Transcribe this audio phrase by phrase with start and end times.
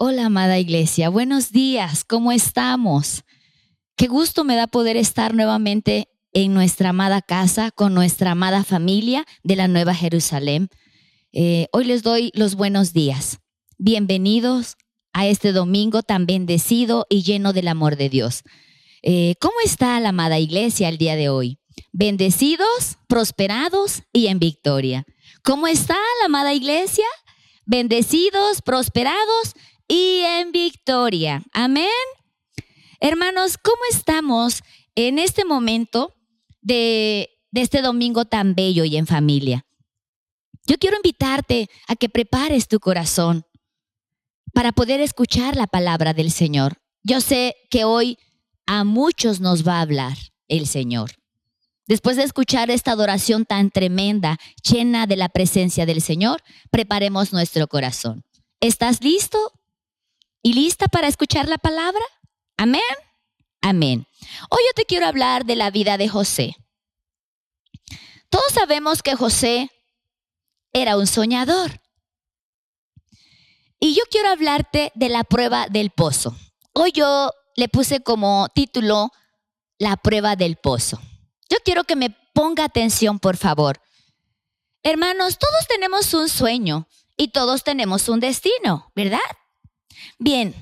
[0.00, 1.08] Hola, amada iglesia.
[1.08, 2.04] Buenos días.
[2.04, 3.24] ¿Cómo estamos?
[3.96, 9.24] Qué gusto me da poder estar nuevamente en nuestra amada casa con nuestra amada familia
[9.42, 10.68] de la Nueva Jerusalén.
[11.32, 13.40] Eh, hoy les doy los buenos días.
[13.76, 14.76] Bienvenidos
[15.12, 18.44] a este domingo tan bendecido y lleno del amor de Dios.
[19.02, 21.58] Eh, ¿Cómo está la amada iglesia el día de hoy?
[21.90, 25.06] Bendecidos, prosperados y en victoria.
[25.42, 27.06] ¿Cómo está la amada iglesia?
[27.66, 29.54] Bendecidos, prosperados
[29.88, 31.42] y en victoria.
[31.52, 31.88] Amén.
[33.00, 34.62] Hermanos, ¿cómo estamos
[34.94, 36.14] en este momento
[36.60, 39.64] de, este domingo tan bello y en familia?
[40.66, 43.46] Yo quiero invitarte a que prepares tu corazón
[44.52, 46.82] para poder escuchar la palabra del Señor.
[47.02, 48.18] Yo sé que hoy
[48.66, 50.16] a muchos nos va a hablar
[50.48, 51.12] el Señor.
[51.86, 57.66] Después de escuchar esta adoración tan tremenda, llena de la presencia del Señor, preparemos nuestro
[57.66, 58.24] corazón.
[58.60, 59.38] ¿Estás listo
[60.48, 62.00] y lista para escuchar la palabra?
[62.56, 62.80] Amén.
[63.60, 64.06] Amén.
[64.48, 66.56] Hoy yo te quiero hablar de la vida de José.
[68.30, 69.70] Todos sabemos que José
[70.72, 71.82] era un soñador.
[73.78, 76.34] Y yo quiero hablarte de la prueba del pozo.
[76.72, 79.10] Hoy yo le puse como título
[79.78, 80.98] La prueba del pozo.
[81.50, 83.82] Yo quiero que me ponga atención, por favor.
[84.82, 89.18] Hermanos, todos tenemos un sueño y todos tenemos un destino, ¿verdad?
[90.18, 90.54] Bien,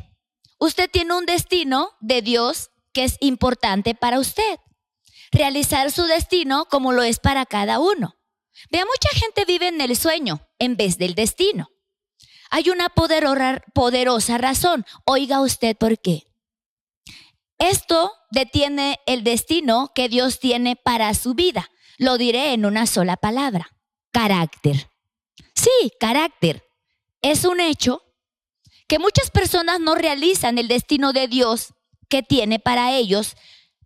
[0.58, 4.58] usted tiene un destino de Dios que es importante para usted.
[5.33, 8.16] Realizar su destino como lo es para cada uno.
[8.70, 11.69] Vea, mucha gente vive en el sueño en vez del destino.
[12.50, 14.86] Hay una poderosa razón.
[15.05, 16.22] Oiga usted por qué.
[17.58, 21.70] Esto detiene el destino que Dios tiene para su vida.
[21.98, 23.69] Lo diré en una sola palabra.
[24.12, 24.91] Carácter.
[25.55, 26.64] Sí, carácter.
[27.22, 28.03] Es un hecho
[28.86, 31.74] que muchas personas no realizan el destino de Dios
[32.08, 33.36] que tiene para ellos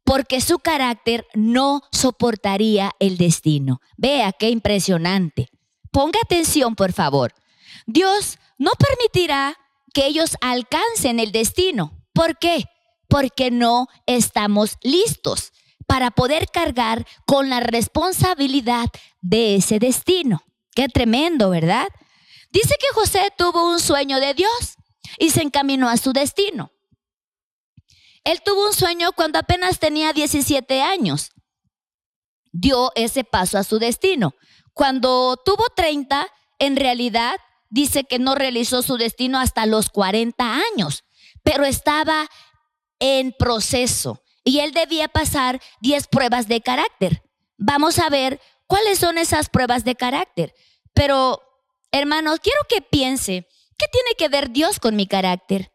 [0.04, 3.80] porque su carácter no soportaría el destino.
[3.96, 5.48] Vea qué impresionante.
[5.92, 7.34] Ponga atención, por favor.
[7.86, 9.56] Dios no permitirá
[9.92, 11.92] que ellos alcancen el destino.
[12.12, 12.64] ¿Por qué?
[13.08, 15.52] Porque no estamos listos
[15.86, 18.86] para poder cargar con la responsabilidad
[19.20, 20.42] de ese destino.
[20.74, 21.88] Qué tremendo, ¿verdad?
[22.52, 24.76] Dice que José tuvo un sueño de Dios
[25.18, 26.72] y se encaminó a su destino.
[28.24, 31.30] Él tuvo un sueño cuando apenas tenía 17 años.
[32.52, 34.34] Dio ese paso a su destino.
[34.74, 36.26] Cuando tuvo 30,
[36.58, 37.36] en realidad
[37.70, 41.04] dice que no realizó su destino hasta los 40 años,
[41.42, 42.28] pero estaba
[42.98, 47.22] en proceso y él debía pasar 10 pruebas de carácter.
[47.56, 50.54] Vamos a ver cuáles son esas pruebas de carácter.
[50.92, 51.40] Pero,
[51.92, 53.46] hermanos, quiero que piense
[53.80, 55.72] ¿Qué tiene que ver Dios con mi carácter?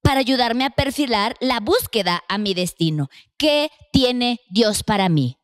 [0.00, 3.10] Para ayudarme a perfilar la búsqueda a mi destino.
[3.36, 5.36] ¿Qué tiene Dios para mí?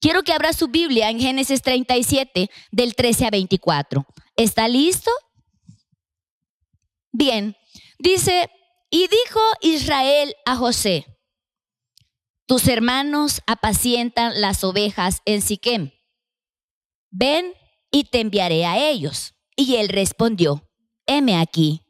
[0.00, 4.06] Quiero que abra su Biblia en Génesis 37, del 13 a 24.
[4.34, 5.10] ¿Está listo?
[7.12, 7.54] Bien,
[7.98, 8.48] dice,
[8.88, 11.04] y dijo Israel a José,
[12.46, 15.90] tus hermanos apacientan las ovejas en Siquem.
[17.10, 17.52] Ven
[17.90, 19.34] y te enviaré a ellos.
[19.54, 20.67] Y él respondió,
[21.08, 21.82] heme aquí.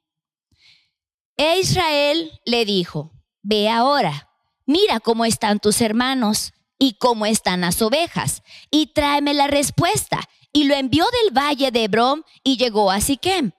[1.36, 3.12] E Israel le dijo,
[3.42, 4.30] ve ahora,
[4.64, 10.20] mira cómo están tus hermanos y cómo están las ovejas, y tráeme la respuesta.
[10.50, 13.52] Y lo envió del valle de Hebrón y llegó a Siquem.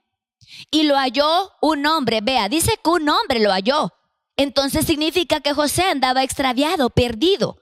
[0.71, 3.93] Y lo halló un hombre, vea, dice que un hombre lo halló.
[4.35, 7.57] Entonces significa que José andaba extraviado, perdido.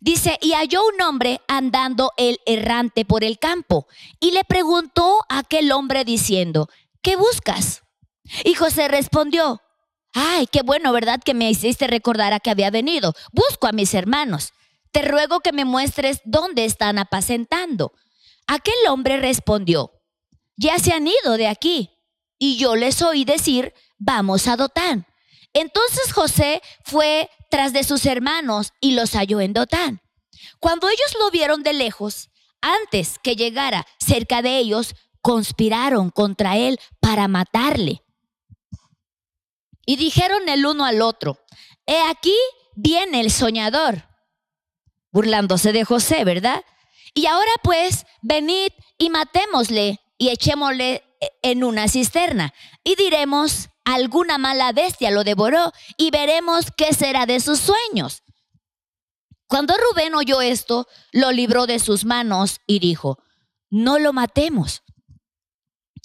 [0.00, 3.86] Dice, y halló un hombre andando el errante por el campo.
[4.20, 6.68] Y le preguntó a aquel hombre diciendo,
[7.04, 7.82] ¿qué buscas?
[8.42, 9.60] Y José respondió,
[10.14, 11.20] ay, qué bueno, ¿verdad?
[11.24, 13.14] Que me hiciste recordar a que había venido.
[13.32, 14.52] Busco a mis hermanos.
[14.90, 17.92] Te ruego que me muestres dónde están apacentando.
[18.46, 19.92] Aquel hombre respondió,
[20.56, 21.90] ya se han ido de aquí.
[22.38, 25.06] Y yo les oí decir, vamos a Dotán.
[25.52, 30.00] Entonces José fue tras de sus hermanos y los halló en Dotán.
[30.58, 32.30] Cuando ellos lo vieron de lejos,
[32.60, 38.02] antes que llegara cerca de ellos, conspiraron contra él para matarle.
[39.86, 41.38] Y dijeron el uno al otro,
[41.86, 42.36] he aquí
[42.76, 44.06] viene el soñador,
[45.12, 46.62] burlándose de José, ¿verdad?
[47.14, 48.68] Y ahora pues, venid
[48.98, 51.02] y matémosle y echémosle
[51.40, 52.52] en una cisterna
[52.84, 58.24] y diremos, alguna mala bestia lo devoró y veremos qué será de sus sueños.
[59.46, 63.20] Cuando Rubén oyó esto, lo libró de sus manos y dijo,
[63.70, 64.83] no lo matemos,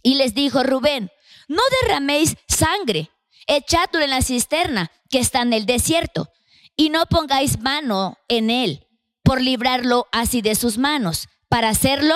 [0.03, 1.09] y les dijo Rubén,
[1.47, 3.09] no derraméis sangre,
[3.47, 6.29] echadlo en la cisterna que está en el desierto,
[6.75, 8.87] y no pongáis mano en él
[9.23, 12.15] por librarlo así de sus manos, para hacerlo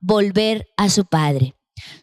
[0.00, 1.54] volver a su padre.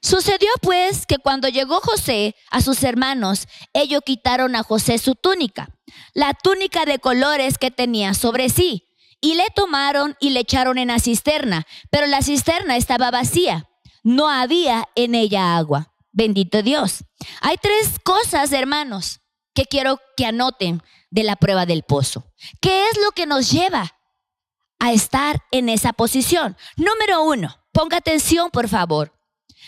[0.01, 5.69] Sucedió pues que cuando llegó José a sus hermanos, ellos quitaron a José su túnica,
[6.13, 8.85] la túnica de colores que tenía sobre sí,
[9.21, 13.68] y le tomaron y le echaron en la cisterna, pero la cisterna estaba vacía,
[14.03, 15.93] no había en ella agua.
[16.11, 17.03] Bendito Dios.
[17.41, 19.21] Hay tres cosas, hermanos,
[19.53, 20.81] que quiero que anoten
[21.11, 22.25] de la prueba del pozo.
[22.61, 23.95] ¿Qué es lo que nos lleva
[24.79, 26.57] a estar en esa posición?
[26.77, 29.13] Número uno, ponga atención, por favor.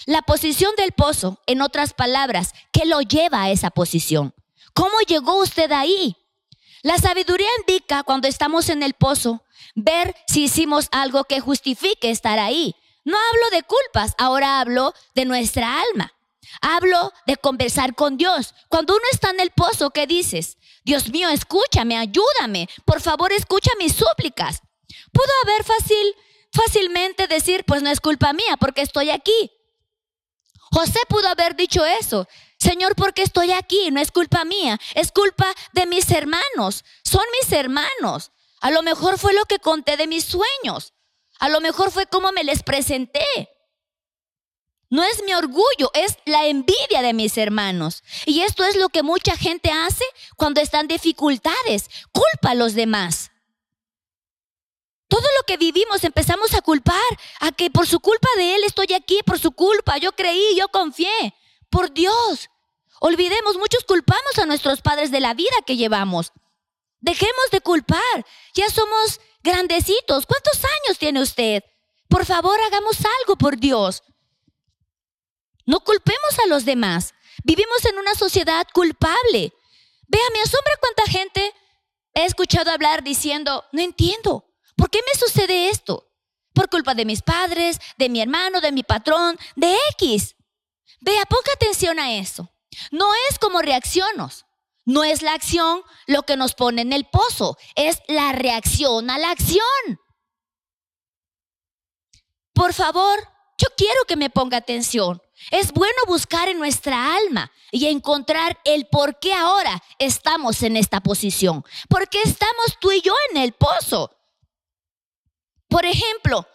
[0.05, 4.33] La posición del pozo, en otras palabras, ¿qué lo lleva a esa posición?
[4.73, 6.17] ¿Cómo llegó usted ahí?
[6.81, 9.43] La sabiduría indica cuando estamos en el pozo,
[9.75, 12.75] ver si hicimos algo que justifique estar ahí.
[13.03, 16.13] No hablo de culpas, ahora hablo de nuestra alma.
[16.61, 18.53] Hablo de conversar con Dios.
[18.67, 20.57] Cuando uno está en el pozo, ¿qué dices?
[20.83, 22.67] Dios mío, escúchame, ayúdame.
[22.85, 24.61] Por favor, escucha mis súplicas.
[25.13, 26.15] Pudo haber fácil,
[26.51, 29.51] fácilmente decir, pues no es culpa mía porque estoy aquí.
[30.71, 32.27] José pudo haber dicho eso.
[32.57, 33.89] Señor, porque estoy aquí?
[33.91, 36.85] No es culpa mía, es culpa de mis hermanos.
[37.03, 38.31] Son mis hermanos.
[38.61, 40.93] A lo mejor fue lo que conté de mis sueños.
[41.41, 43.25] A lo mejor fue como me les presenté.
[44.91, 48.03] No es mi orgullo, es la envidia de mis hermanos.
[48.27, 50.05] Y esto es lo que mucha gente hace
[50.37, 51.89] cuando están dificultades.
[52.11, 53.31] Culpa a los demás.
[55.07, 56.95] Todo lo que vivimos empezamos a culpar,
[57.39, 60.67] a que por su culpa de Él estoy aquí, por su culpa, yo creí, yo
[60.67, 61.33] confié.
[61.71, 62.51] Por Dios.
[62.99, 66.33] Olvidemos, muchos culpamos a nuestros padres de la vida que llevamos.
[66.99, 68.25] Dejemos de culpar.
[68.53, 70.25] Ya somos grandecitos.
[70.25, 71.63] ¿Cuántos años tiene usted?
[72.07, 74.03] Por favor, hagamos algo por Dios.
[75.65, 77.13] No culpemos a los demás.
[77.43, 79.53] Vivimos en una sociedad culpable.
[80.07, 81.53] Vea, me asombra cuánta gente
[82.13, 84.45] he escuchado hablar diciendo, no entiendo,
[84.75, 86.07] ¿por qué me sucede esto?
[86.53, 90.35] Por culpa de mis padres, de mi hermano, de mi patrón, de X.
[90.99, 92.51] Vea, ponga atención a eso.
[92.91, 94.45] No es como reaccionos.
[94.91, 99.17] No es la acción lo que nos pone en el pozo, es la reacción a
[99.17, 100.01] la acción.
[102.53, 103.17] Por favor,
[103.57, 105.21] yo quiero que me ponga atención.
[105.49, 110.99] Es bueno buscar en nuestra alma y encontrar el por qué ahora estamos en esta
[110.99, 111.63] posición.
[111.87, 114.13] ¿Por qué estamos tú y yo en el pozo?
[115.69, 116.45] Por ejemplo,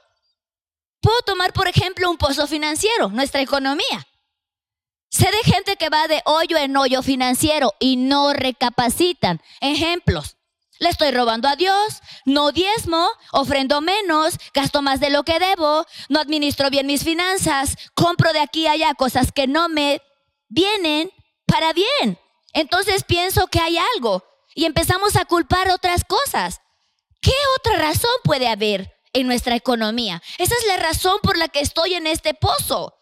[1.00, 4.06] puedo tomar por ejemplo un pozo financiero, nuestra economía.
[5.10, 9.40] Sé de gente que va de hoyo en hoyo financiero y no recapacitan.
[9.60, 10.36] Ejemplos.
[10.78, 15.86] Le estoy robando a Dios, no diezmo, ofrendo menos, gasto más de lo que debo,
[16.10, 20.02] no administro bien mis finanzas, compro de aquí a allá cosas que no me
[20.48, 21.10] vienen
[21.46, 22.18] para bien.
[22.52, 24.22] Entonces pienso que hay algo
[24.54, 26.60] y empezamos a culpar otras cosas.
[27.22, 30.22] ¿Qué otra razón puede haber en nuestra economía?
[30.36, 32.95] Esa es la razón por la que estoy en este pozo.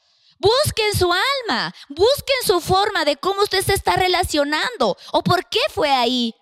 [0.44, 5.60] Busquen su alma, busquen su forma de cómo usted se está relacionando o por qué
[5.70, 6.34] fue ahí.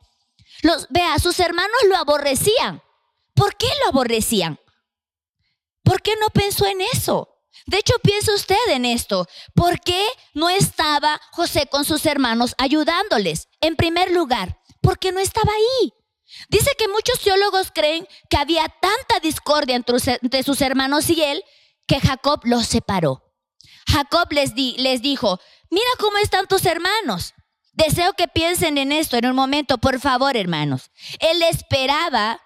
[0.63, 2.83] Los, vea, sus hermanos lo aborrecían.
[3.33, 4.59] ¿Por qué lo aborrecían?
[5.85, 7.29] ¿Por qué no pensó en eso?
[7.67, 9.29] De hecho, piensa usted en esto.
[9.55, 10.05] ¿Por qué
[10.35, 13.47] no estaba José con sus hermanos ayudándoles?
[13.61, 15.93] En primer lugar, porque no estaba ahí.
[16.49, 21.45] Dice que muchos teólogos creen que había tanta discordia entre sus hermanos y él
[21.87, 23.32] que Jacob los separó.
[23.87, 27.35] Jacob les, di, les dijo, mira cómo están tus hermanos.
[27.73, 30.91] Deseo que piensen en esto en un momento, por favor, hermanos.
[31.21, 32.41] Él esperaba,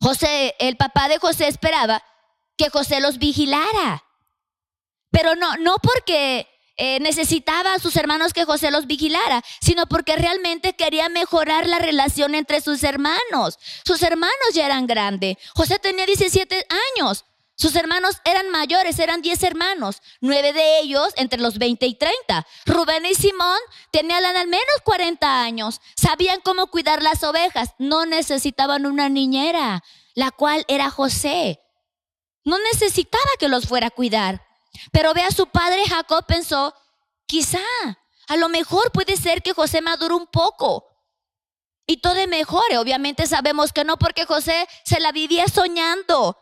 [0.00, 2.02] José, el papá de José esperaba
[2.56, 4.04] que José los vigilara.
[5.10, 6.46] Pero no, no porque
[6.78, 11.78] eh, necesitaba a sus hermanos que José los vigilara, sino porque realmente quería mejorar la
[11.78, 13.58] relación entre sus hermanos.
[13.84, 15.36] Sus hermanos ya eran grandes.
[15.54, 17.24] José tenía 17 años.
[17.56, 22.46] Sus hermanos eran mayores, eran diez hermanos, nueve de ellos entre los 20 y 30.
[22.66, 23.58] Rubén y Simón
[23.90, 29.82] tenían al menos 40 años, sabían cómo cuidar las ovejas, no necesitaban una niñera,
[30.14, 31.62] la cual era José.
[32.44, 34.46] No necesitaba que los fuera a cuidar.
[34.92, 36.74] Pero vea, su padre Jacob pensó,
[37.26, 37.58] quizá,
[38.28, 40.84] a lo mejor puede ser que José madure un poco
[41.86, 42.76] y todo mejore.
[42.76, 46.36] Obviamente sabemos que no, porque José se la vivía soñando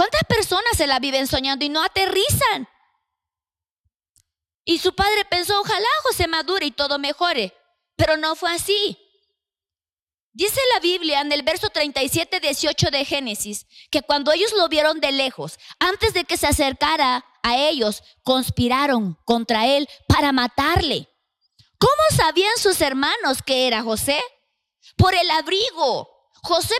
[0.00, 2.66] ¿Cuántas personas se la viven soñando y no aterrizan?
[4.64, 7.54] Y su padre pensó, ojalá José madure y todo mejore,
[7.96, 8.96] pero no fue así.
[10.32, 15.00] Dice la Biblia en el verso 37, 18 de Génesis, que cuando ellos lo vieron
[15.00, 21.10] de lejos, antes de que se acercara a ellos, conspiraron contra él para matarle.
[21.78, 24.18] ¿Cómo sabían sus hermanos que era José?
[24.96, 26.08] Por el abrigo.
[26.42, 26.74] José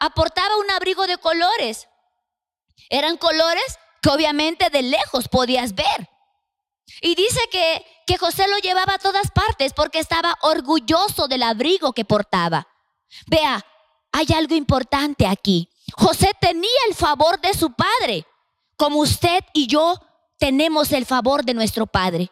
[0.00, 1.88] aportaba un abrigo de colores.
[2.92, 6.10] Eran colores que obviamente de lejos podías ver.
[7.00, 11.94] Y dice que, que José lo llevaba a todas partes porque estaba orgulloso del abrigo
[11.94, 12.68] que portaba.
[13.26, 13.64] Vea,
[14.12, 15.70] hay algo importante aquí.
[15.96, 18.26] José tenía el favor de su padre,
[18.76, 19.98] como usted y yo
[20.38, 22.30] tenemos el favor de nuestro padre.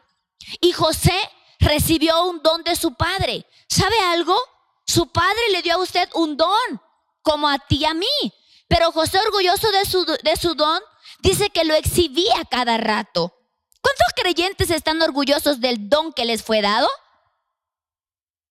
[0.61, 1.19] Y José
[1.59, 3.47] recibió un don de su padre.
[3.67, 4.37] ¿Sabe algo?
[4.85, 6.83] Su padre le dio a usted un don,
[7.23, 8.35] como a ti y a mí.
[8.71, 10.81] Pero José, orgulloso de su, de su don,
[11.19, 13.37] dice que lo exhibía cada rato.
[13.83, 16.89] ¿Cuántos creyentes están orgullosos del don que les fue dado?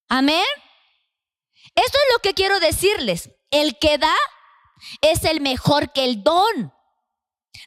[0.09, 0.43] Amén.
[1.73, 3.29] Esto es lo que quiero decirles.
[3.49, 4.13] El que da
[4.99, 6.73] es el mejor que el don.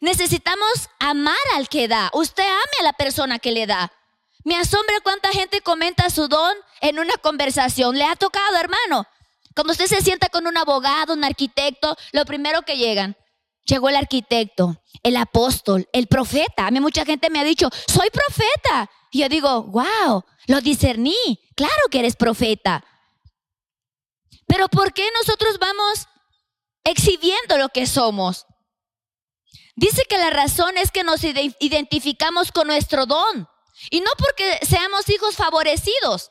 [0.03, 2.11] Necesitamos amar al que da.
[2.13, 3.91] Usted ame a la persona que le da.
[4.45, 7.97] Me asombra cuánta gente comenta su don en una conversación.
[7.97, 9.07] ¿Le ha tocado, hermano?
[9.55, 13.17] Cuando usted se sienta con un abogado, un arquitecto, lo primero que llegan,
[13.65, 16.67] llegó el arquitecto, el apóstol, el profeta.
[16.67, 18.91] A mí mucha gente me ha dicho, soy profeta.
[19.11, 21.41] Y yo digo, wow, lo discerní.
[21.55, 22.85] Claro que eres profeta.
[24.47, 26.07] Pero ¿por qué nosotros vamos
[26.85, 28.47] exhibiendo lo que somos?
[29.75, 33.49] Dice que la razón es que nos identificamos con nuestro don.
[33.91, 36.31] Y no porque seamos hijos favorecidos.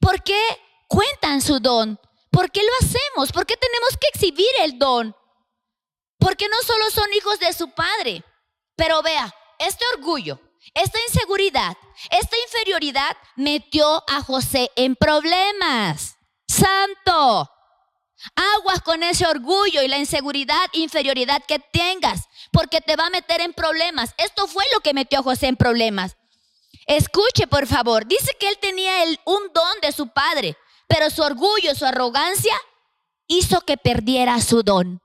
[0.00, 0.40] ¿Por qué
[0.88, 2.00] cuentan su don?
[2.30, 3.32] ¿Por qué lo hacemos?
[3.32, 5.16] ¿Por qué tenemos que exhibir el don?
[6.18, 8.22] Porque no solo son hijos de su padre.
[8.76, 10.40] Pero vea, este orgullo,
[10.74, 11.76] esta inseguridad,
[12.10, 16.16] esta inferioridad metió a José en problemas.
[16.46, 17.50] Santo.
[18.34, 23.40] Aguas con ese orgullo y la inseguridad, inferioridad que tengas, porque te va a meter
[23.40, 24.14] en problemas.
[24.18, 26.16] Esto fue lo que metió a José en problemas.
[26.86, 28.06] Escuche, por favor.
[28.06, 30.56] Dice que él tenía el, un don de su padre,
[30.90, 32.52] pero su orgullo, su arrogancia
[33.28, 35.00] hizo que perdiera su don.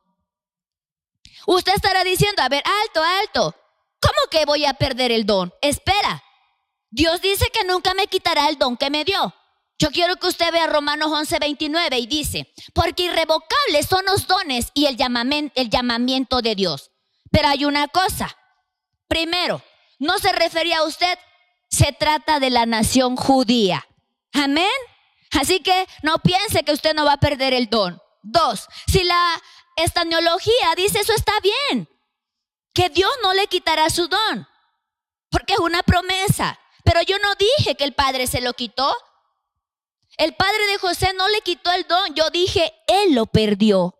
[1.45, 3.55] Usted estará diciendo, a ver, alto, alto.
[4.01, 5.53] ¿Cómo que voy a perder el don?
[5.61, 6.23] Espera.
[6.89, 9.35] Dios dice que nunca me quitará el don que me dio.
[9.77, 14.71] Yo quiero que usted vea Romanos 11, 29 y dice, porque irrevocables son los dones
[14.73, 16.89] y el llamamiento, el llamamiento de Dios.
[17.29, 18.35] Pero hay una cosa.
[19.07, 19.61] Primero,
[19.99, 21.19] no se refería a usted
[21.69, 23.85] se trata de la nación judía.
[24.33, 24.65] Amén.
[25.31, 28.01] Así que no piense que usted no va a perder el don.
[28.21, 29.41] Dos, si la
[29.75, 31.87] estanología dice eso está bien,
[32.73, 34.47] que Dios no le quitará su don,
[35.29, 36.59] porque es una promesa.
[36.83, 38.95] Pero yo no dije que el Padre se lo quitó.
[40.17, 43.99] El Padre de José no le quitó el don, yo dije, Él lo perdió.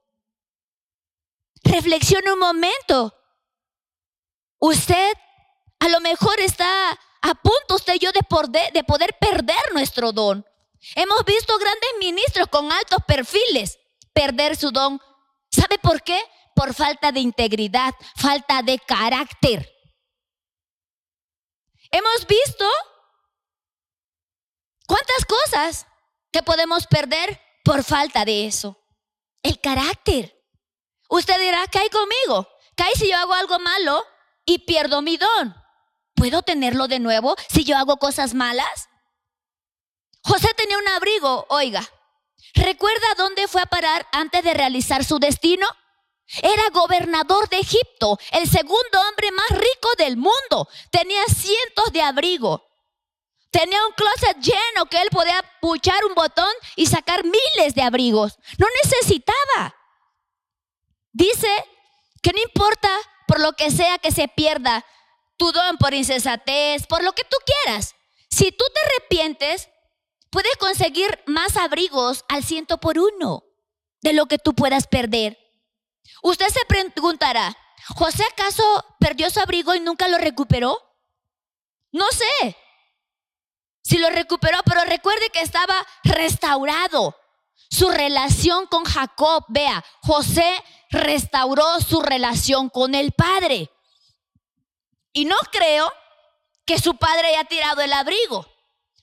[1.64, 3.14] Reflexione un momento.
[4.60, 5.14] Usted
[5.80, 6.92] a lo mejor está
[7.22, 10.46] a punto usted y yo de poder, de poder perder nuestro don.
[10.94, 13.80] Hemos visto grandes ministros con altos perfiles
[14.14, 15.02] perder su don.
[15.50, 16.22] ¿Sabe por qué?
[16.56, 19.72] Por falta de integridad, falta de carácter.
[21.92, 22.66] Hemos visto
[24.88, 25.88] cuántas cosas
[26.32, 28.78] que podemos perder por falta de eso.
[29.44, 30.34] El carácter.
[31.10, 32.48] Usted dirá, ¿qué hay conmigo?
[32.76, 34.04] ¿Qué hay si yo hago algo malo
[34.46, 35.56] y pierdo mi don?
[36.16, 38.90] ¿Puedo tenerlo de nuevo si yo hago cosas malas?
[40.26, 41.88] José tenía un abrigo, oiga.
[42.56, 45.68] ¿Recuerda dónde fue a parar antes de realizar su destino?
[46.42, 50.68] Era gobernador de Egipto, el segundo hombre más rico del mundo.
[50.90, 52.62] Tenía cientos de abrigos.
[53.52, 58.40] Tenía un closet lleno que él podía puchar un botón y sacar miles de abrigos.
[58.58, 59.76] No necesitaba.
[61.12, 61.48] Dice
[62.24, 62.90] que no importa
[63.28, 64.84] por lo que sea que se pierda,
[65.38, 67.96] tu don por insensatez, por lo que tú quieras.
[68.30, 69.70] Si tú te arrepientes,
[70.36, 73.46] puedes conseguir más abrigos al ciento por uno
[74.02, 75.40] de lo que tú puedas perder.
[76.24, 77.58] Usted se preguntará,
[77.96, 78.62] ¿José acaso
[79.00, 80.78] perdió su abrigo y nunca lo recuperó?
[81.94, 82.58] No sé
[83.82, 85.74] si lo recuperó, pero recuerde que estaba
[86.04, 87.16] restaurado.
[87.70, 93.72] Su relación con Jacob, vea, José restauró su relación con el Padre.
[95.14, 95.90] Y no creo
[96.66, 98.46] que su padre haya tirado el abrigo,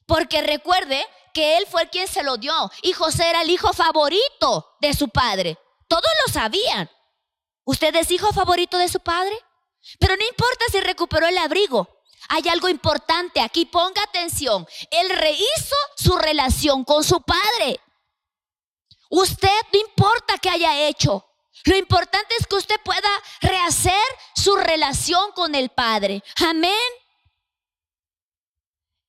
[0.05, 4.77] porque recuerde que él fue quien se lo dio y José era el hijo favorito
[4.81, 5.59] de su padre.
[5.89, 6.91] Todos lo sabían.
[7.65, 9.37] ¿Usted es hijo favorito de su padre?
[9.99, 11.89] Pero no importa si recuperó el abrigo.
[12.29, 14.67] Hay algo importante aquí, ponga atención.
[14.91, 17.81] Él rehizo su relación con su padre.
[19.11, 21.27] Usted no importa qué haya hecho.
[21.65, 23.11] Lo importante es que usted pueda
[23.41, 23.93] rehacer
[24.35, 26.23] su relación con el Padre.
[26.49, 26.73] Amén.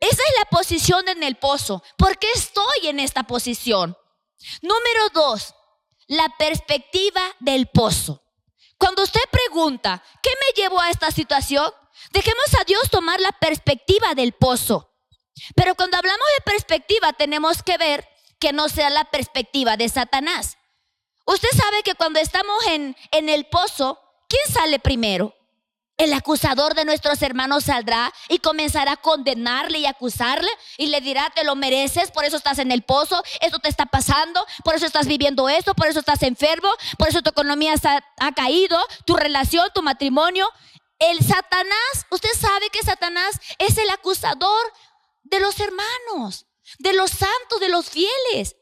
[0.03, 1.81] Esa es la posición en el pozo.
[1.97, 3.97] ¿Por qué estoy en esta posición?
[4.61, 5.55] Número dos,
[6.07, 8.21] la perspectiva del pozo.
[8.77, 11.71] Cuando usted pregunta, ¿qué me llevó a esta situación?
[12.11, 14.93] Dejemos a Dios tomar la perspectiva del pozo.
[15.55, 18.05] Pero cuando hablamos de perspectiva, tenemos que ver
[18.41, 20.57] que no sea la perspectiva de Satanás.
[21.25, 25.33] Usted sabe que cuando estamos en, en el pozo, ¿quién sale primero?
[25.97, 31.31] El acusador de nuestros hermanos saldrá y comenzará a condenarle y acusarle y le dirá,
[31.35, 34.87] te lo mereces, por eso estás en el pozo, esto te está pasando, por eso
[34.87, 37.75] estás viviendo esto, por eso estás enfermo, por eso tu economía
[38.19, 40.49] ha caído, tu relación, tu matrimonio.
[40.97, 44.73] El Satanás, usted sabe que Satanás es el acusador
[45.23, 46.47] de los hermanos,
[46.79, 48.55] de los santos, de los fieles.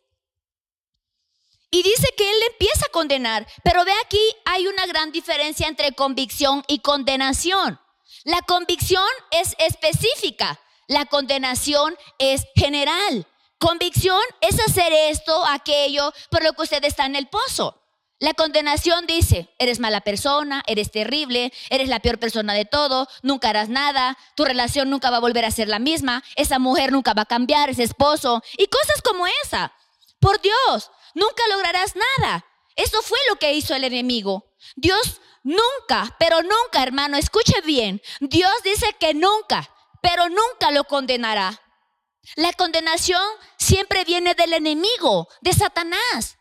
[1.72, 3.48] Y dice que él empieza a condenar.
[3.64, 7.80] Pero ve aquí, hay una gran diferencia entre convicción y condenación.
[8.26, 13.26] La convicción es específica, la condenación es general.
[13.58, 17.82] Convicción es hacer esto, aquello, por lo que usted está en el pozo.
[18.20, 23.50] La condenación dice, eres mala persona, eres terrible, eres la peor persona de todo, nunca
[23.50, 27.14] harás nada, tu relación nunca va a volver a ser la misma, esa mujer nunca
[27.14, 29.74] va a cambiar, ese esposo, y cosas como esa.
[30.20, 32.46] Por Dios, nunca lograrás nada.
[32.76, 34.54] Eso fue lo que hizo el enemigo.
[34.76, 38.02] Dios nunca, pero nunca, hermano, escuche bien.
[38.20, 39.70] Dios dice que nunca,
[40.02, 41.62] pero nunca lo condenará.
[42.36, 43.24] La condenación
[43.58, 46.38] siempre viene del enemigo, de Satanás.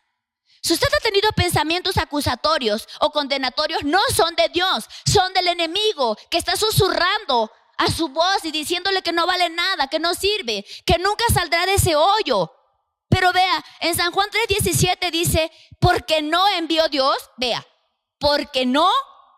[0.61, 6.15] Si usted ha tenido pensamientos acusatorios o condenatorios, no son de Dios, son del enemigo
[6.29, 10.63] que está susurrando a su voz y diciéndole que no vale nada, que no sirve,
[10.85, 12.51] que nunca saldrá de ese hoyo.
[13.11, 17.67] Pero vea, en San Juan 3:17 dice, porque no envió Dios, vea,
[18.19, 18.89] porque no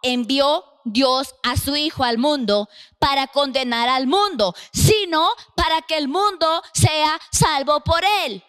[0.03, 6.07] envió Dios a su Hijo al mundo para condenar al mundo, sino para que el
[6.07, 8.43] mundo sea salvo por él.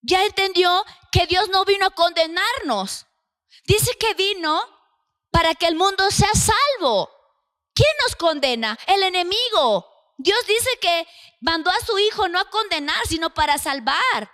[0.00, 3.04] Ya entendió que Dios no vino a condenarnos.
[3.64, 4.62] Dice que vino
[5.30, 7.10] para que el mundo sea salvo.
[7.74, 8.78] ¿Quién nos condena?
[8.86, 9.95] El enemigo.
[10.16, 11.06] Dios dice que
[11.40, 14.30] mandó a su Hijo no a condenar, sino para salvar.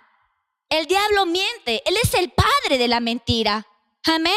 [0.69, 1.83] El diablo miente.
[1.85, 3.67] Él es el padre de la mentira.
[4.05, 4.33] Amén.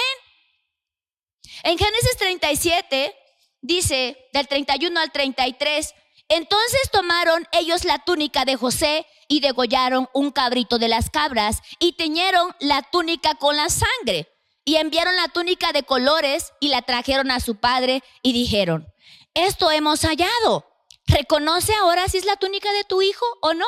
[1.63, 3.15] En Génesis 37
[3.61, 5.95] dice, del 31 al 33,
[6.29, 11.93] entonces tomaron ellos la túnica de José y degollaron un cabrito de las cabras y
[11.93, 14.29] teñieron la túnica con la sangre
[14.65, 18.93] y enviaron la túnica de colores y la trajeron a su padre y dijeron,
[19.35, 20.67] esto hemos hallado.
[21.07, 23.67] ¿Reconoce ahora si es la túnica de tu hijo o no?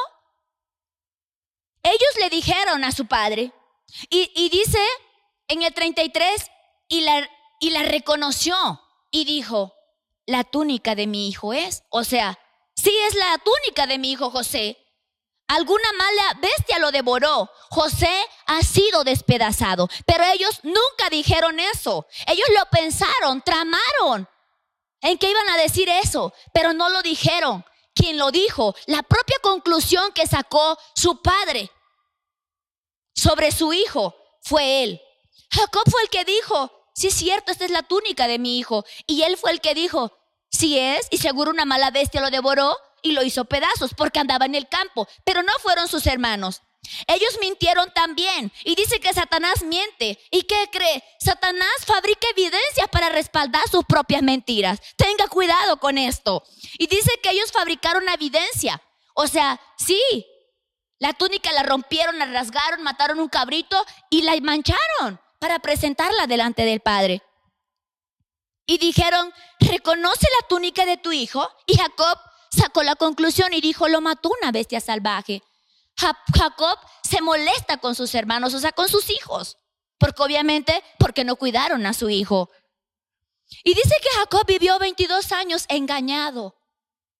[1.82, 3.52] Ellos le dijeron a su padre.
[4.10, 4.80] Y, dice
[5.46, 6.50] en el 33,
[6.88, 8.54] y la, y la reconoció
[9.10, 9.74] y dijo,
[10.26, 11.84] la túnica de mi hijo es.
[11.88, 12.38] O sea,
[12.74, 14.76] sí es la túnica de mi hijo José.
[15.46, 17.50] Alguna mala bestia lo devoró.
[17.70, 19.88] José ha sido despedazado.
[20.04, 22.06] Pero ellos nunca dijeron eso.
[22.26, 24.28] Ellos lo pensaron, tramaron
[25.00, 27.64] en que iban a decir eso, pero no lo dijeron.
[27.94, 31.70] Quien lo dijo, la propia conclusión que sacó su padre
[33.12, 35.00] sobre su hijo fue él.
[35.50, 38.84] Jacob fue el que dijo, sí es cierto, esta es la túnica de mi hijo.
[39.06, 40.12] Y él fue el que dijo,
[40.50, 44.46] sí es, y seguro una mala bestia lo devoró y lo hizo pedazos porque andaba
[44.46, 46.62] en el campo, pero no fueron sus hermanos.
[47.06, 50.18] Ellos mintieron también y dice que Satanás miente.
[50.30, 51.04] ¿Y qué cree?
[51.20, 54.80] Satanás fabrica evidencias para respaldar sus propias mentiras.
[54.96, 56.42] Tenga cuidado con esto.
[56.78, 58.82] Y dice que ellos fabricaron evidencia.
[59.14, 60.00] O sea, sí,
[60.98, 66.64] la túnica la rompieron, la rasgaron, mataron un cabrito y la mancharon para presentarla delante
[66.64, 67.22] del Padre.
[68.66, 71.48] Y dijeron, reconoce la túnica de tu hijo.
[71.66, 72.18] Y Jacob
[72.50, 75.42] sacó la conclusión y dijo, lo mató una bestia salvaje.
[75.98, 79.58] Jacob se molesta con sus hermanos, o sea, con sus hijos,
[79.98, 82.50] porque obviamente, porque no cuidaron a su hijo.
[83.64, 86.56] Y dice que Jacob vivió 22 años engañado.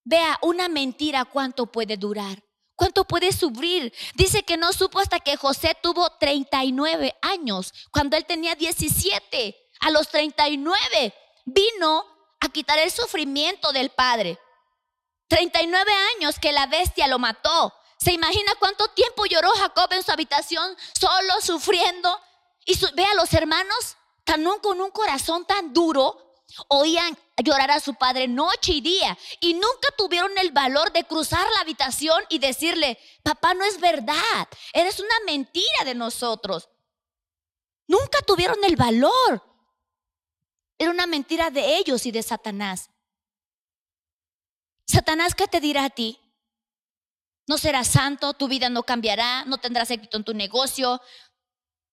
[0.04, 2.42] Vea, una mentira cuánto puede durar,
[2.76, 3.92] cuánto puede sufrir.
[4.14, 9.56] Dice que no supo hasta que José tuvo 39 años, cuando él tenía 17.
[9.80, 11.14] A los 39
[11.44, 12.04] vino
[12.40, 14.38] a quitar el sufrimiento del padre.
[15.28, 17.74] 39 años que la bestia lo mató.
[17.98, 22.20] ¿Se imagina cuánto tiempo lloró Jacob en su habitación, solo, sufriendo?
[22.64, 26.28] Y ve a los hermanos, tan con un corazón tan duro,
[26.68, 31.46] oían llorar a su padre noche y día y nunca tuvieron el valor de cruzar
[31.54, 36.68] la habitación y decirle, papá, no es verdad, eres una mentira de nosotros.
[37.86, 39.42] Nunca tuvieron el valor.
[40.76, 42.90] Era una mentira de ellos y de Satanás.
[44.86, 46.20] Satanás, ¿qué te dirá a ti?
[47.48, 51.00] No serás santo, tu vida no cambiará, no tendrás éxito en tu negocio.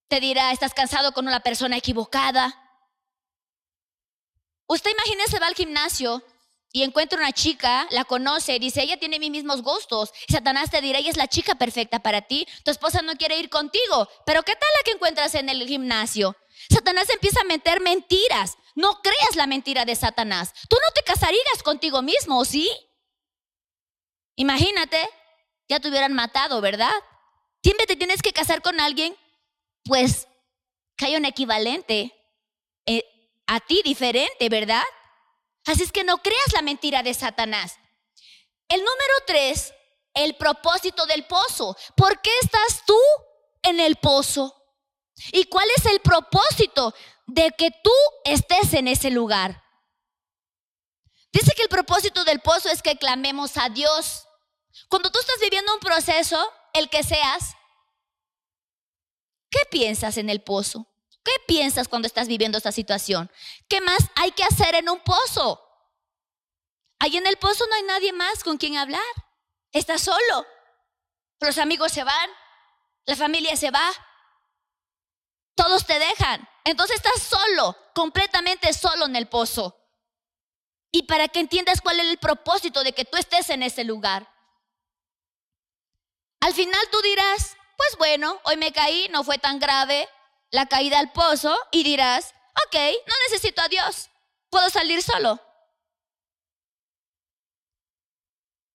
[0.09, 2.61] Te dirá, estás cansado con una persona equivocada.
[4.67, 6.21] Usted imagínese va al gimnasio
[6.73, 10.11] y encuentra una chica, la conoce, dice, ella tiene mis mismos gustos.
[10.27, 12.45] Satanás te dirá, ella es la chica perfecta para ti.
[12.65, 14.09] Tu esposa no quiere ir contigo.
[14.25, 16.35] Pero ¿qué tal la que encuentras en el gimnasio?
[16.69, 18.57] Satanás empieza a meter mentiras.
[18.75, 20.53] No creas la mentira de Satanás.
[20.67, 22.69] Tú no te casarías contigo mismo, ¿o sí?
[24.35, 24.99] Imagínate,
[25.67, 26.93] ya te hubieran matado, ¿verdad?
[27.63, 29.15] Siempre te tienes que casar con alguien,
[29.83, 30.27] pues
[30.97, 32.13] que haya un equivalente
[32.85, 33.03] eh,
[33.47, 34.83] a ti diferente, ¿verdad?
[35.65, 37.75] Así es que no creas la mentira de Satanás.
[38.67, 39.73] El número tres,
[40.13, 41.75] el propósito del pozo.
[41.95, 42.97] ¿Por qué estás tú
[43.63, 44.55] en el pozo?
[45.31, 46.93] ¿Y cuál es el propósito
[47.25, 47.91] de que tú
[48.23, 49.63] estés en ese lugar?
[51.31, 54.24] Dice que el propósito del pozo es que clamemos a Dios.
[54.89, 57.55] Cuando tú estás viviendo un proceso, el que seas,
[59.49, 60.87] ¿qué piensas en el pozo?
[61.23, 63.31] ¿Qué piensas cuando estás viviendo esta situación?
[63.67, 65.61] ¿Qué más hay que hacer en un pozo?
[66.99, 69.01] Ahí en el pozo no hay nadie más con quien hablar.
[69.71, 70.45] Estás solo.
[71.39, 72.29] Los amigos se van,
[73.05, 73.91] la familia se va,
[75.55, 76.47] todos te dejan.
[76.63, 79.77] Entonces estás solo, completamente solo en el pozo.
[80.91, 84.31] Y para que entiendas cuál es el propósito de que tú estés en ese lugar.
[86.45, 90.07] Al final tú dirás, pues bueno, hoy me caí, no fue tan grave
[90.51, 92.35] la caída al pozo y dirás,
[92.67, 92.75] ok,
[93.07, 94.11] no necesito a Dios,
[94.51, 95.41] puedo salir solo.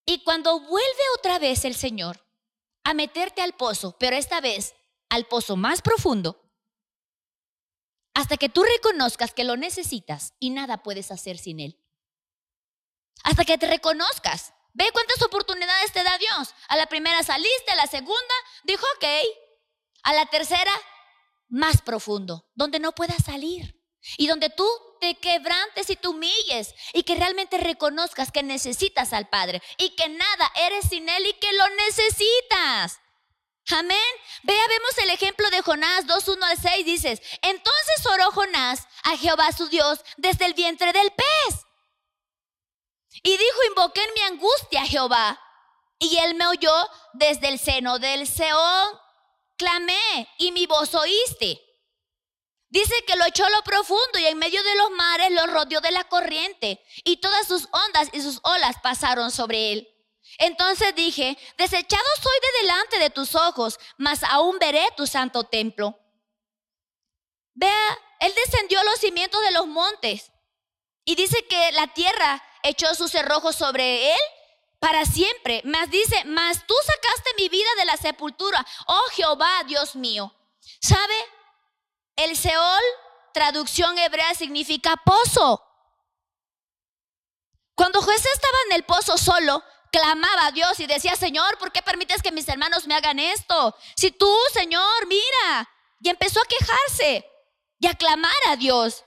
[0.04, 2.26] Y cuando vuelve otra vez el Señor
[2.83, 4.74] a meterte al pozo, pero esta vez
[5.09, 6.42] al pozo más profundo,
[8.14, 11.80] hasta que tú reconozcas que lo necesitas y nada puedes hacer sin Él.
[13.22, 14.54] Hasta que te reconozcas.
[14.72, 16.54] Ve cuántas oportunidades te da Dios.
[16.68, 19.04] A la primera saliste, a la segunda dijo, ok.
[20.02, 20.72] A la tercera,
[21.48, 23.76] más profundo, donde no puedas salir.
[24.16, 24.66] Y donde tú
[25.00, 30.09] te quebrantes y te humilles y que realmente reconozcas que necesitas al Padre y que
[30.09, 33.00] nada eres sin Él y que lo necesitas.
[33.72, 33.98] Amén.
[34.42, 36.87] Vea, vemos el ejemplo de Jonás 2, 1 al 6.
[36.87, 41.66] Dices, entonces oró Jonás a Jehová su Dios desde el vientre del pez.
[43.22, 45.40] Y dijo, invoqué en mi angustia a Jehová.
[45.98, 46.72] Y él me oyó
[47.12, 48.98] desde el seno del Seón.
[49.56, 51.61] Clamé y mi voz oíste.
[52.70, 55.80] Dice que lo echó a lo profundo y en medio de los mares lo rodeó
[55.80, 56.83] de la corriente.
[57.04, 59.88] Y todas sus ondas y sus olas pasaron sobre él.
[60.38, 65.98] Entonces dije, desechado soy de delante de tus ojos, mas aún veré tu santo templo.
[67.54, 70.30] Vea, él descendió a los cimientos de los montes
[71.04, 74.20] y dice que la tierra echó sus cerrojos sobre él
[74.79, 75.62] para siempre.
[75.64, 80.35] Mas dice, mas tú sacaste mi vida de la sepultura, oh Jehová, Dios mío.
[80.81, 81.14] ¿Sabe?
[82.16, 82.83] El Seol,
[83.33, 85.64] traducción hebrea, significa pozo.
[87.81, 91.83] Y José estaba en el pozo solo, clamaba a Dios y decía, Señor, ¿por qué
[91.83, 93.75] permites que mis hermanos me hagan esto?
[93.96, 95.68] Si tú, Señor, mira.
[96.01, 97.27] Y empezó a quejarse
[97.79, 99.05] y a clamar a Dios.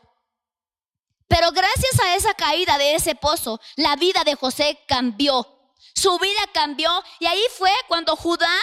[1.36, 5.48] Pero gracias a esa caída de ese pozo, la vida de José cambió.
[5.96, 8.56] Su vida cambió y ahí fue cuando Judá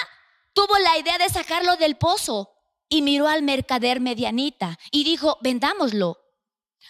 [0.52, 2.48] tuvo la idea de sacarlo del pozo
[2.88, 6.16] y miró al mercader medianita y dijo, vendámoslo.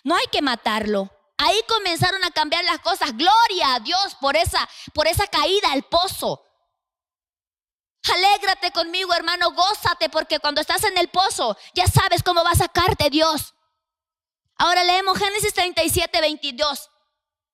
[0.05, 1.09] No hay que matarlo.
[1.39, 3.17] Ahí comenzaron a cambiar las cosas.
[3.17, 6.45] Gloria a Dios por esa, por esa caída al pozo.
[8.13, 12.55] Alégrate conmigo, hermano, gózate, porque cuando estás en el pozo ya sabes cómo va a
[12.55, 13.55] sacarte Dios.
[14.61, 16.91] Ahora leemos Génesis 37, 22.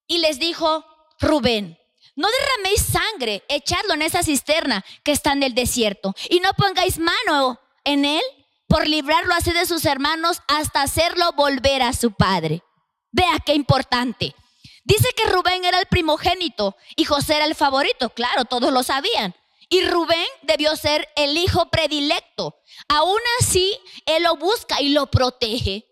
[0.09, 0.85] Y les dijo
[1.21, 1.79] Rubén,
[2.17, 6.99] no derraméis sangre, echadlo en esa cisterna que está en el desierto, y no pongáis
[6.99, 8.23] mano en él
[8.67, 12.65] por librarlo así de sus hermanos hasta hacerlo volver a su padre.
[13.13, 14.35] Vea qué importante.
[14.83, 18.11] Dice que Rubén era el primogénito y José era el favorito.
[18.11, 19.33] Claro, todos lo sabían.
[19.69, 22.57] Y Rubén debió ser el hijo predilecto.
[22.89, 25.87] Aún así, él lo busca y lo protege.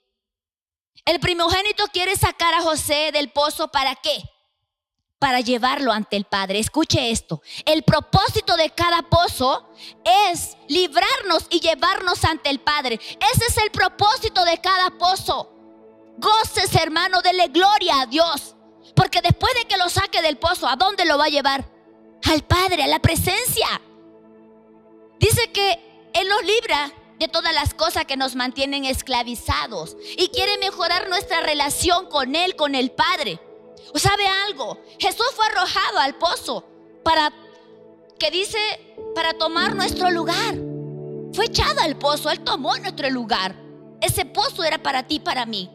[1.05, 4.23] El primogénito quiere sacar a José del pozo para qué?
[5.19, 6.59] Para llevarlo ante el Padre.
[6.59, 7.43] Escuche esto.
[7.67, 9.69] El propósito de cada pozo
[10.05, 12.99] es librarnos y llevarnos ante el Padre.
[13.33, 15.51] Ese es el propósito de cada pozo.
[16.17, 18.57] Goces, hermano, dele gloria a Dios.
[18.97, 21.69] Porque después de que lo saque del pozo, ¿a dónde lo va a llevar?
[22.31, 23.81] Al Padre, a la presencia.
[25.19, 30.59] Dice que Él nos libra de todas las cosas que nos mantienen esclavizados y quiere
[30.59, 33.41] mejorar nuestra relación con Él, con el Padre.
[33.95, 34.79] ¿O sabe algo?
[34.99, 36.65] Jesús fue arrojado al pozo
[37.05, 37.33] para,
[38.19, 38.59] que dice,
[39.15, 40.55] para tomar nuestro lugar.
[41.33, 43.55] Fue echado al pozo, Él tomó nuestro lugar.
[44.01, 45.71] Ese pozo era para ti, para mí.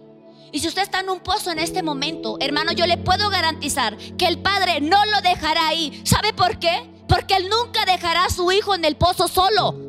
[0.52, 3.96] Y si usted está en un pozo en este momento, hermano, yo le puedo garantizar
[4.18, 6.02] que el Padre no lo dejará ahí.
[6.06, 6.90] ¿Sabe por qué?
[7.08, 9.89] Porque Él nunca dejará a su hijo en el pozo solo.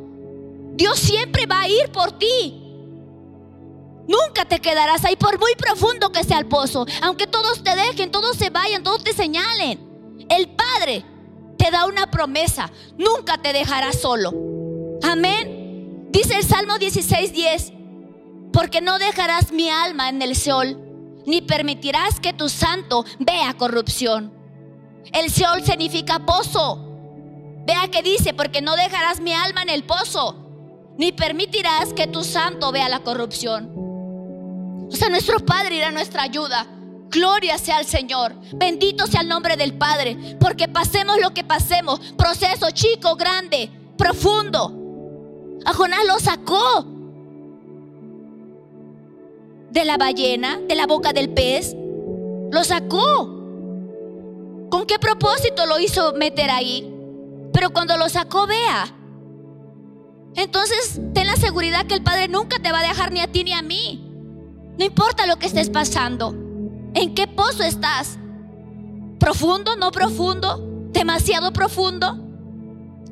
[0.72, 2.56] Dios siempre va a ir por ti.
[4.09, 6.87] Nunca te quedarás ahí por muy profundo que sea el pozo.
[7.02, 10.26] Aunque todos te dejen, todos se vayan, todos te señalen.
[10.28, 11.04] El Padre
[11.56, 12.70] te da una promesa.
[12.96, 14.33] Nunca te dejará solo.
[15.02, 16.09] Amén.
[16.11, 17.80] Dice el Salmo 16:10
[18.52, 20.78] porque no dejarás mi alma en el Seol,
[21.26, 24.33] ni permitirás que tu santo vea corrupción.
[25.12, 26.87] El Seol significa pozo.
[27.66, 30.39] Vea que dice, porque no dejarás mi alma en el pozo,
[31.00, 33.72] ni permitirás que tu santo vea la corrupción.
[34.86, 36.66] O sea, nuestro Padre irá a nuestra ayuda.
[37.08, 38.34] Gloria sea al Señor.
[38.52, 40.36] Bendito sea el nombre del Padre.
[40.38, 42.00] Porque pasemos lo que pasemos.
[42.18, 44.76] Proceso chico, grande, profundo.
[45.64, 46.84] A Jonás lo sacó
[49.70, 51.74] de la ballena, de la boca del pez.
[52.50, 53.38] Lo sacó.
[54.68, 56.94] ¿Con qué propósito lo hizo meter ahí?
[57.54, 58.99] Pero cuando lo sacó, vea.
[60.36, 63.44] Entonces, ten la seguridad que el Padre nunca te va a dejar ni a ti
[63.44, 64.06] ni a mí.
[64.78, 66.34] No importa lo que estés pasando.
[66.94, 68.18] ¿En qué pozo estás?
[69.18, 69.76] ¿Profundo?
[69.76, 70.88] ¿No profundo?
[70.92, 72.18] ¿Demasiado profundo?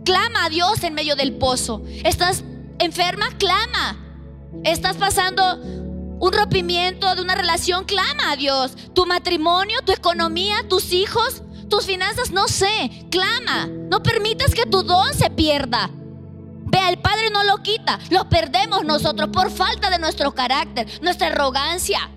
[0.05, 1.83] Clama a Dios en medio del pozo.
[2.05, 2.45] ¿Estás
[2.79, 3.27] enferma?
[3.39, 3.97] Clama.
[4.65, 5.61] ¿Estás pasando
[6.21, 8.73] un rompimiento de una relación, clama a Dios.
[8.95, 13.67] Tu matrimonio, tu economía, tus hijos, tus finanzas, no sé, clama.
[13.67, 15.91] No permitas que tu don se pierda.
[16.71, 21.29] Vea, el Padre no lo quita, lo perdemos nosotros por falta de nuestro carácter, nuestra
[21.29, 22.11] arrogancia,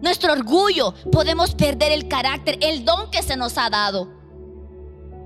[0.00, 0.94] nuestro orgullo.
[1.10, 4.08] Podemos perder el carácter, el don que se nos ha dado.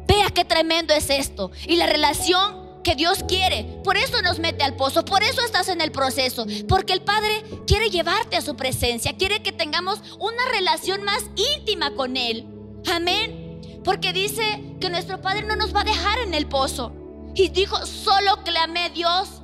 [0.07, 1.51] Vea qué tremendo es esto.
[1.67, 3.81] Y la relación que Dios quiere.
[3.83, 7.43] Por eso nos mete al pozo, por eso estás en el proceso, porque el Padre
[7.67, 11.25] quiere llevarte a su presencia, quiere que tengamos una relación más
[11.57, 12.47] íntima con Él.
[12.95, 13.81] Amén.
[13.83, 16.93] Porque dice que nuestro Padre no nos va a dejar en el pozo.
[17.37, 19.43] Y dijo, solo clamé a Dios.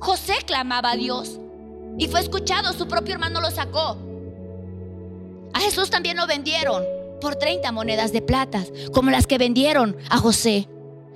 [0.00, 1.38] José clamaba a Dios
[1.96, 3.96] y fue escuchado, su propio hermano lo sacó.
[5.54, 6.84] A Jesús también lo vendieron
[7.20, 10.68] por 30 monedas de plata, como las que vendieron a José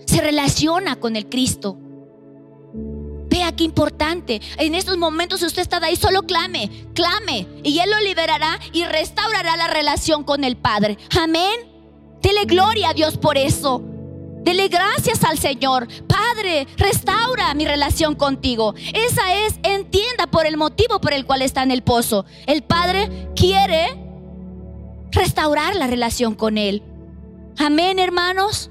[0.06, 1.76] se relaciona con el Cristo.
[3.28, 4.40] Vea qué importante.
[4.58, 7.46] En estos momentos, si usted está ahí, solo clame, clame.
[7.62, 10.98] Y Él lo liberará y restaurará la relación con el Padre.
[11.18, 11.70] Amén.
[12.20, 13.82] Dele gloria a Dios por eso.
[14.42, 15.86] Dele gracias al Señor.
[16.08, 18.74] Padre, restaura mi relación contigo.
[18.92, 22.24] Esa es, entienda por el motivo por el cual está en el pozo.
[22.46, 23.98] El Padre quiere
[25.12, 26.82] restaurar la relación con Él.
[27.58, 28.70] Amén, hermanos.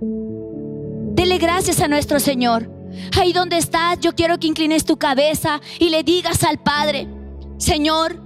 [0.00, 2.70] Dele gracias a nuestro Señor.
[3.18, 7.08] Ahí donde estás, yo quiero que inclines tu cabeza y le digas al Padre,
[7.58, 8.20] Señor,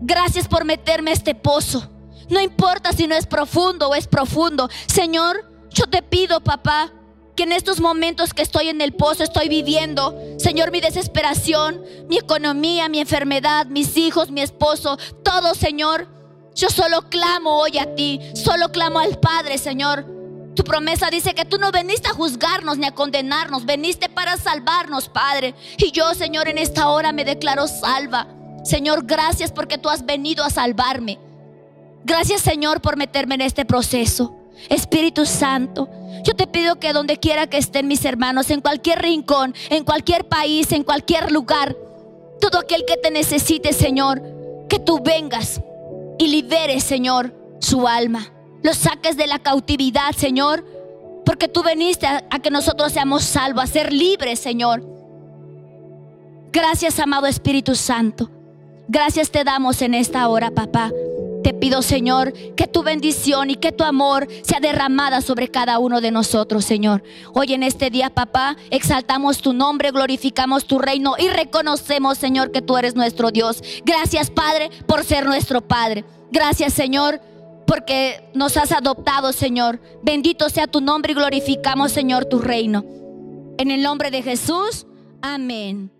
[0.00, 1.90] gracias por meterme a este pozo.
[2.28, 4.68] No importa si no es profundo o es profundo.
[4.86, 6.92] Señor, yo te pido, papá,
[7.36, 12.18] que en estos momentos que estoy en el pozo, estoy viviendo, Señor, mi desesperación, mi
[12.18, 16.08] economía, mi enfermedad, mis hijos, mi esposo, todo, Señor.
[16.54, 20.20] Yo solo clamo hoy a ti, solo clamo al Padre, Señor
[20.54, 25.08] tu promesa dice que tú no veniste a juzgarnos ni a condenarnos, veniste para salvarnos,
[25.08, 25.54] Padre.
[25.78, 28.26] Y yo, Señor, en esta hora me declaro salva.
[28.64, 31.18] Señor, gracias porque tú has venido a salvarme.
[32.04, 34.36] Gracias, Señor, por meterme en este proceso.
[34.68, 35.88] Espíritu Santo,
[36.24, 40.26] yo te pido que donde quiera que estén mis hermanos, en cualquier rincón, en cualquier
[40.26, 41.76] país, en cualquier lugar,
[42.40, 44.22] todo aquel que te necesite, Señor,
[44.68, 45.60] que tú vengas
[46.18, 50.64] y liberes, Señor, su alma los saques de la cautividad, Señor,
[51.24, 54.84] porque tú veniste a, que nosotros seamos salvos, a ser libres, Señor.
[56.52, 58.30] Gracias, amado Espíritu Santo.
[58.88, 60.90] Gracias te damos en esta hora, papá.
[61.42, 66.00] Te pido, Señor, que tu bendición y que tu amor sea derramada sobre cada uno
[66.00, 67.02] de nosotros, Señor.
[67.32, 72.62] Hoy en este día, papá, exaltamos tu nombre, glorificamos tu reino y reconocemos, Señor, que
[72.62, 73.62] tú eres nuestro Dios.
[73.84, 76.04] Gracias, Padre, por ser nuestro Padre.
[76.30, 77.20] Gracias, Señor,
[77.66, 79.80] porque nos has adoptado, Señor.
[80.02, 82.84] Bendito sea tu nombre y glorificamos, Señor, tu reino.
[83.58, 84.86] En el nombre de Jesús,
[85.22, 85.90] amén.